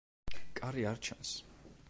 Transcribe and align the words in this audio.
კარი 0.59 0.87
არ 0.93 1.03
ჩანს. 1.09 1.37